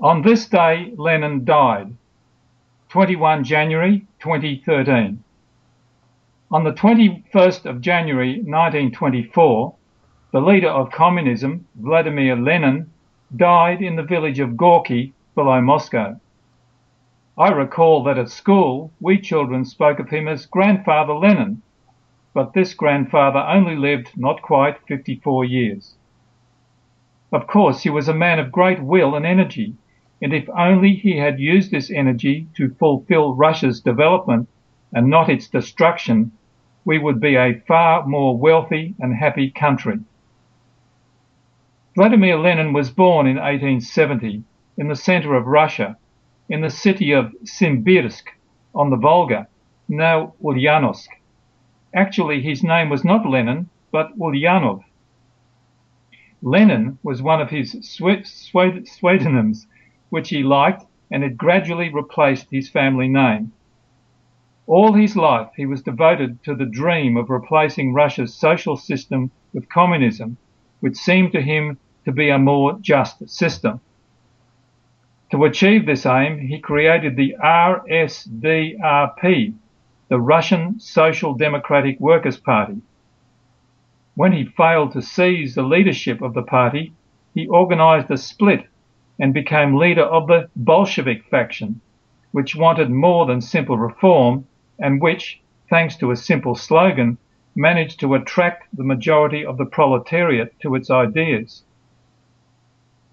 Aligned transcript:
On 0.00 0.22
this 0.22 0.46
day, 0.46 0.92
Lenin 0.96 1.44
died, 1.44 1.92
21 2.90 3.42
January 3.42 4.06
2013. 4.20 5.24
On 6.52 6.62
the 6.62 6.72
21st 6.72 7.66
of 7.66 7.80
January 7.80 8.34
1924, 8.34 9.74
the 10.30 10.40
leader 10.40 10.68
of 10.68 10.92
communism, 10.92 11.66
Vladimir 11.74 12.36
Lenin, 12.36 12.88
died 13.34 13.82
in 13.82 13.96
the 13.96 14.04
village 14.04 14.38
of 14.38 14.56
Gorky 14.56 15.14
below 15.34 15.60
Moscow. 15.60 16.20
I 17.36 17.48
recall 17.48 18.04
that 18.04 18.18
at 18.18 18.30
school 18.30 18.92
we 19.00 19.20
children 19.20 19.64
spoke 19.64 19.98
of 19.98 20.10
him 20.10 20.28
as 20.28 20.46
Grandfather 20.46 21.14
Lenin, 21.14 21.60
but 22.34 22.52
this 22.52 22.72
grandfather 22.72 23.40
only 23.40 23.74
lived 23.74 24.12
not 24.16 24.42
quite 24.42 24.78
54 24.86 25.44
years. 25.44 25.96
Of 27.32 27.48
course, 27.48 27.82
he 27.82 27.90
was 27.90 28.08
a 28.08 28.14
man 28.14 28.38
of 28.38 28.52
great 28.52 28.80
will 28.80 29.16
and 29.16 29.26
energy, 29.26 29.74
and 30.20 30.32
if 30.32 30.48
only 30.50 30.94
he 30.94 31.16
had 31.16 31.38
used 31.38 31.70
this 31.70 31.90
energy 31.90 32.46
to 32.56 32.74
fulfill 32.78 33.34
Russia's 33.34 33.80
development 33.80 34.48
and 34.92 35.08
not 35.08 35.28
its 35.28 35.48
destruction, 35.48 36.32
we 36.84 36.98
would 36.98 37.20
be 37.20 37.36
a 37.36 37.60
far 37.68 38.06
more 38.06 38.36
wealthy 38.36 38.94
and 38.98 39.14
happy 39.14 39.50
country. 39.50 39.98
Vladimir 41.94 42.38
Lenin 42.38 42.72
was 42.72 42.90
born 42.90 43.26
in 43.26 43.36
1870 43.36 44.42
in 44.76 44.88
the 44.88 44.96
center 44.96 45.34
of 45.34 45.46
Russia 45.46 45.96
in 46.48 46.60
the 46.62 46.70
city 46.70 47.12
of 47.12 47.32
Simbirsk 47.44 48.28
on 48.74 48.90
the 48.90 48.96
Volga, 48.96 49.46
now 49.88 50.34
Ulyanovsk. 50.42 51.08
Actually, 51.94 52.40
his 52.40 52.62
name 52.62 52.88
was 52.88 53.04
not 53.04 53.28
Lenin, 53.28 53.68
but 53.90 54.16
Ulyanov. 54.18 54.82
Lenin 56.42 56.98
was 57.02 57.20
one 57.20 57.40
of 57.40 57.50
his 57.50 57.72
pseudonyms, 57.82 59.66
which 60.10 60.30
he 60.30 60.42
liked, 60.42 60.84
and 61.10 61.24
it 61.24 61.36
gradually 61.36 61.88
replaced 61.92 62.50
his 62.50 62.68
family 62.68 63.08
name. 63.08 63.52
All 64.66 64.92
his 64.92 65.16
life 65.16 65.48
he 65.56 65.64
was 65.64 65.82
devoted 65.82 66.42
to 66.44 66.54
the 66.54 66.66
dream 66.66 67.16
of 67.16 67.30
replacing 67.30 67.94
Russia's 67.94 68.34
social 68.34 68.76
system 68.76 69.30
with 69.52 69.68
communism, 69.70 70.36
which 70.80 70.96
seemed 70.96 71.32
to 71.32 71.40
him 71.40 71.78
to 72.04 72.12
be 72.12 72.28
a 72.28 72.38
more 72.38 72.78
just 72.80 73.28
system. 73.28 73.80
To 75.30 75.44
achieve 75.44 75.84
this 75.84 76.06
aim, 76.06 76.38
he 76.38 76.58
created 76.58 77.16
the 77.16 77.36
RSDRP, 77.42 78.34
the 80.08 80.20
Russian 80.20 80.80
Social 80.80 81.34
Democratic 81.34 82.00
Workers' 82.00 82.38
Party. 82.38 82.80
When 84.14 84.32
he 84.32 84.44
failed 84.44 84.92
to 84.92 85.02
seize 85.02 85.54
the 85.54 85.62
leadership 85.62 86.22
of 86.22 86.34
the 86.34 86.42
party, 86.42 86.92
he 87.34 87.46
organized 87.46 88.10
a 88.10 88.16
split 88.16 88.66
and 89.18 89.34
became 89.34 89.76
leader 89.76 90.02
of 90.02 90.26
the 90.26 90.48
Bolshevik 90.54 91.24
faction, 91.24 91.80
which 92.32 92.54
wanted 92.54 92.90
more 92.90 93.26
than 93.26 93.40
simple 93.40 93.76
reform 93.76 94.46
and 94.78 95.00
which, 95.00 95.40
thanks 95.68 95.96
to 95.96 96.10
a 96.10 96.16
simple 96.16 96.54
slogan, 96.54 97.18
managed 97.56 97.98
to 97.98 98.14
attract 98.14 98.64
the 98.76 98.84
majority 98.84 99.44
of 99.44 99.58
the 99.58 99.64
proletariat 99.64 100.54
to 100.60 100.74
its 100.76 100.90
ideas. 100.90 101.64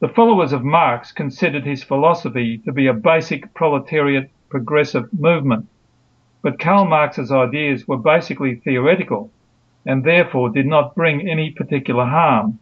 The 0.00 0.08
followers 0.08 0.54
of 0.54 0.64
Marx 0.64 1.12
considered 1.12 1.66
his 1.66 1.84
philosophy 1.84 2.56
to 2.64 2.72
be 2.72 2.86
a 2.86 2.94
basic 2.94 3.52
proletariat 3.52 4.30
progressive 4.48 5.12
movement, 5.12 5.68
but 6.40 6.58
Karl 6.58 6.86
Marx's 6.86 7.30
ideas 7.30 7.86
were 7.86 7.98
basically 7.98 8.54
theoretical 8.54 9.30
and 9.84 10.02
therefore 10.02 10.48
did 10.48 10.66
not 10.66 10.94
bring 10.94 11.28
any 11.28 11.50
particular 11.50 12.06
harm, 12.06 12.58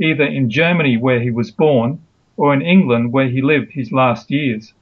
either 0.00 0.24
in 0.24 0.50
Germany 0.50 0.96
where 0.96 1.20
he 1.20 1.30
was 1.30 1.52
born 1.52 2.00
or 2.40 2.54
in 2.54 2.62
England 2.62 3.12
where 3.12 3.28
he 3.28 3.42
lived 3.42 3.72
his 3.72 3.92
last 3.92 4.30
years. 4.30 4.72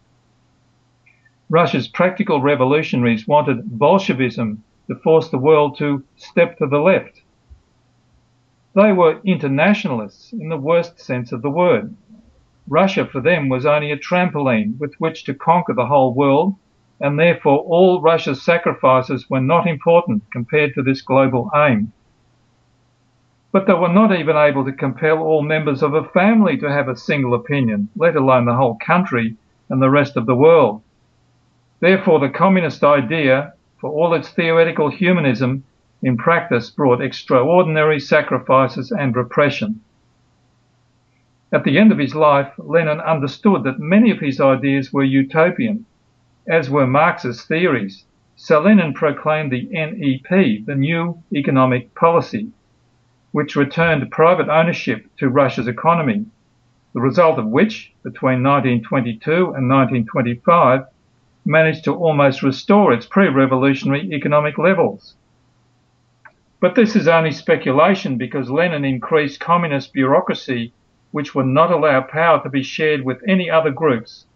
Russia's 1.50 1.88
practical 1.88 2.40
revolutionaries 2.40 3.26
wanted 3.26 3.78
Bolshevism 3.78 4.62
to 4.86 4.94
force 4.94 5.28
the 5.28 5.44
world 5.48 5.76
to 5.78 6.04
step 6.16 6.58
to 6.58 6.66
the 6.66 6.78
left 6.78 7.22
they 8.78 8.92
were 8.92 9.20
internationalists 9.24 10.32
in 10.32 10.50
the 10.50 10.56
worst 10.56 11.00
sense 11.00 11.32
of 11.32 11.42
the 11.42 11.50
word. 11.50 11.96
Russia 12.68 13.04
for 13.04 13.20
them 13.20 13.48
was 13.48 13.66
only 13.66 13.90
a 13.90 13.96
trampoline 13.96 14.78
with 14.78 14.94
which 15.00 15.24
to 15.24 15.34
conquer 15.34 15.74
the 15.74 15.86
whole 15.86 16.14
world, 16.14 16.54
and 17.00 17.18
therefore 17.18 17.58
all 17.58 18.00
Russia's 18.00 18.40
sacrifices 18.40 19.28
were 19.28 19.40
not 19.40 19.66
important 19.66 20.22
compared 20.30 20.74
to 20.74 20.82
this 20.82 21.02
global 21.02 21.50
aim. 21.56 21.92
But 23.50 23.66
they 23.66 23.72
were 23.72 23.88
not 23.88 24.14
even 24.14 24.36
able 24.36 24.64
to 24.66 24.72
compel 24.72 25.18
all 25.18 25.42
members 25.42 25.82
of 25.82 25.94
a 25.94 26.04
family 26.04 26.58
to 26.58 26.70
have 26.70 26.88
a 26.88 26.96
single 26.96 27.32
opinion, 27.34 27.88
let 27.96 28.14
alone 28.14 28.44
the 28.44 28.56
whole 28.56 28.76
country 28.76 29.36
and 29.70 29.80
the 29.80 29.90
rest 29.90 30.16
of 30.16 30.26
the 30.26 30.36
world. 30.36 30.82
Therefore, 31.80 32.18
the 32.18 32.28
communist 32.28 32.84
idea, 32.84 33.54
for 33.80 33.90
all 33.90 34.12
its 34.12 34.28
theoretical 34.30 34.90
humanism, 34.90 35.64
in 36.02 36.16
practice 36.16 36.70
brought 36.70 37.00
extraordinary 37.00 37.98
sacrifices 37.98 38.92
and 38.92 39.16
repression. 39.16 39.80
At 41.50 41.64
the 41.64 41.78
end 41.78 41.90
of 41.90 41.98
his 41.98 42.14
life, 42.14 42.52
Lenin 42.58 43.00
understood 43.00 43.64
that 43.64 43.78
many 43.78 44.10
of 44.10 44.20
his 44.20 44.40
ideas 44.40 44.92
were 44.92 45.04
utopian, 45.04 45.86
as 46.46 46.68
were 46.68 46.86
Marx's 46.86 47.44
theories. 47.44 48.04
So 48.36 48.60
Lenin 48.60 48.92
proclaimed 48.92 49.50
the 49.50 49.68
NEP, 49.72 50.66
the 50.66 50.74
new 50.74 51.22
economic 51.34 51.94
policy, 51.94 52.52
which 53.38 53.54
returned 53.54 54.10
private 54.10 54.48
ownership 54.48 55.06
to 55.16 55.28
Russia's 55.28 55.68
economy, 55.68 56.26
the 56.92 57.00
result 57.00 57.38
of 57.38 57.46
which, 57.46 57.92
between 58.02 58.42
1922 58.42 59.30
and 59.30 59.70
1925, 59.70 60.84
managed 61.44 61.84
to 61.84 61.94
almost 61.94 62.42
restore 62.42 62.92
its 62.92 63.06
pre-revolutionary 63.06 64.12
economic 64.12 64.58
levels. 64.58 65.14
But 66.58 66.74
this 66.74 66.96
is 66.96 67.06
only 67.06 67.30
speculation 67.30 68.18
because 68.18 68.50
Lenin 68.50 68.84
increased 68.84 69.38
communist 69.38 69.92
bureaucracy 69.92 70.72
which 71.12 71.36
would 71.36 71.46
not 71.46 71.70
allow 71.70 72.00
power 72.00 72.42
to 72.42 72.50
be 72.50 72.64
shared 72.64 73.04
with 73.04 73.22
any 73.28 73.48
other 73.48 73.70
groups. 73.70 74.26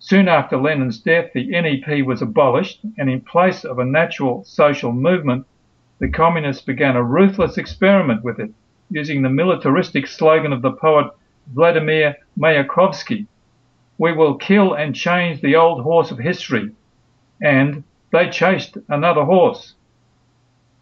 Soon 0.00 0.26
after 0.26 0.56
Lenin's 0.56 0.98
death, 0.98 1.30
the 1.32 1.46
NEP 1.46 2.04
was 2.04 2.22
abolished 2.22 2.80
and 2.98 3.08
in 3.08 3.20
place 3.20 3.64
of 3.64 3.78
a 3.78 3.84
natural 3.84 4.42
social 4.42 4.90
movement, 4.90 5.46
the 6.04 6.10
communists 6.10 6.62
began 6.62 6.96
a 6.96 7.02
ruthless 7.02 7.56
experiment 7.56 8.22
with 8.22 8.38
it, 8.38 8.50
using 8.90 9.22
the 9.22 9.30
militaristic 9.30 10.06
slogan 10.06 10.52
of 10.52 10.60
the 10.60 10.72
poet 10.72 11.10
Vladimir 11.54 12.14
Mayakovsky, 12.38 13.26
we 13.96 14.12
will 14.12 14.34
kill 14.34 14.74
and 14.74 14.94
change 14.94 15.40
the 15.40 15.56
old 15.56 15.82
horse 15.82 16.10
of 16.10 16.18
history. 16.18 16.70
And 17.40 17.84
they 18.12 18.28
chased 18.28 18.76
another 18.90 19.24
horse. 19.24 19.76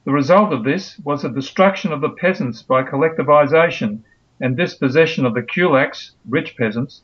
The 0.05 0.11
result 0.11 0.53
of 0.53 0.65
this 0.65 0.99
was 1.05 1.23
the 1.23 1.29
destruction 1.29 1.93
of 1.93 2.01
the 2.01 2.11
peasants 2.11 2.61
by 2.61 2.83
collectivization 2.83 4.01
and 4.41 4.57
dispossession 4.57 5.25
of 5.25 5.35
the 5.35 5.43
kulaks, 5.43 6.17
rich 6.29 6.57
peasants, 6.57 7.03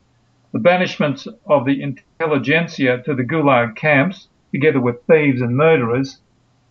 the 0.51 0.59
banishment 0.59 1.25
of 1.45 1.63
the 1.63 1.81
intelligentsia 1.81 3.01
to 3.03 3.15
the 3.15 3.23
gulag 3.23 3.77
camps, 3.77 4.27
together 4.51 4.81
with 4.81 5.03
thieves 5.03 5.39
and 5.39 5.55
murderers, 5.55 6.19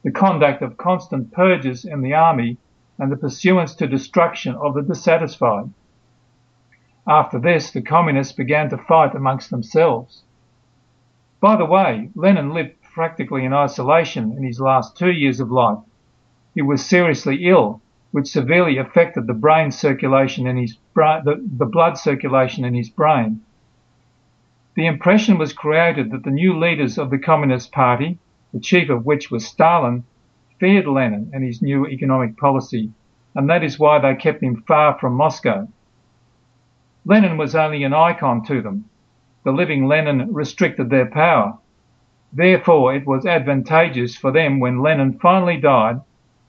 the 0.09 0.19
conduct 0.19 0.63
of 0.63 0.79
constant 0.79 1.31
purges 1.33 1.85
in 1.85 2.01
the 2.01 2.15
army, 2.15 2.57
and 2.99 3.13
the 3.13 3.17
pursuance 3.17 3.75
to 3.75 3.87
destruction 3.87 4.55
of 4.55 4.73
the 4.73 4.81
dissatisfied. 4.81 5.71
After 7.07 7.39
this, 7.39 7.71
the 7.71 7.83
communists 7.83 8.33
began 8.33 8.71
to 8.71 8.79
fight 8.79 9.15
amongst 9.15 9.51
themselves. 9.51 10.23
By 11.41 11.57
the 11.57 11.67
way, 11.67 12.09
Lenin 12.15 12.55
lived 12.55 12.81
practically 12.81 13.45
in 13.45 13.53
isolation 13.53 14.33
in 14.33 14.45
his 14.45 14.63
last 14.63 14.97
two 14.97 15.13
years 15.13 15.41
of 15.41 15.53
life 15.53 15.81
he 16.55 16.63
was 16.63 16.83
seriously 16.87 17.47
ill, 17.47 17.83
which 18.11 18.29
severely 18.29 18.79
affected 18.79 19.27
the 19.27 19.35
brain 19.35 19.71
circulation 19.71 20.47
in 20.47 20.57
his 20.57 20.79
the, 20.95 21.47
the 21.59 21.67
blood 21.67 21.99
circulation 21.99 22.65
in 22.65 22.73
his 22.73 22.89
brain. 22.89 23.43
The 24.75 24.87
impression 24.87 25.37
was 25.37 25.53
created 25.53 26.13
that 26.13 26.25
the 26.25 26.31
new 26.31 26.59
leaders 26.59 26.97
of 26.97 27.11
the 27.11 27.19
Communist 27.19 27.73
Party, 27.73 28.19
the 28.53 28.61
chief 28.61 28.91
of 28.91 29.07
which 29.07 29.31
was 29.31 29.47
Stalin, 29.47 30.05
feared 30.61 30.87
Lenin 30.87 31.31
and 31.33 31.43
his 31.43 31.63
new 31.63 31.87
economic 31.87 32.37
policy, 32.37 32.93
and 33.35 33.49
that 33.49 33.65
is 33.65 33.79
why 33.79 33.99
they 33.99 34.15
kept 34.15 34.43
him 34.43 34.63
far 34.67 34.99
from 34.99 35.15
Moscow. 35.15 35.69
Lenin 37.07 37.39
was 37.39 37.55
only 37.55 37.85
an 37.85 37.95
icon 37.95 38.45
to 38.45 38.61
them. 38.61 38.85
The 39.45 39.53
living 39.53 39.87
Lenin 39.87 40.31
restricted 40.33 40.91
their 40.91 41.07
power. 41.07 41.57
Therefore, 42.35 42.95
it 42.95 43.07
was 43.07 43.25
advantageous 43.25 44.15
for 44.15 44.31
them 44.31 44.61
when 44.61 44.83
Lenin 44.83 45.19
finally 45.19 45.57
died 45.57 46.03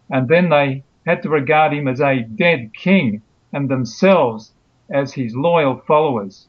and 0.09 0.27
then 0.27 0.49
they 0.49 0.83
had 1.05 1.21
to 1.23 1.29
regard 1.29 1.71
him 1.73 1.87
as 1.87 2.01
a 2.01 2.23
dead 2.23 2.73
king 2.73 3.21
and 3.53 3.69
themselves 3.69 4.51
as 4.89 5.13
his 5.13 5.33
loyal 5.33 5.77
followers. 5.87 6.48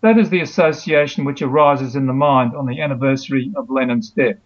That 0.00 0.18
is 0.18 0.30
the 0.30 0.40
association 0.40 1.24
which 1.24 1.42
arises 1.42 1.96
in 1.96 2.06
the 2.06 2.12
mind 2.12 2.54
on 2.54 2.66
the 2.66 2.80
anniversary 2.80 3.50
of 3.56 3.68
Lenin's 3.68 4.10
death. 4.10 4.36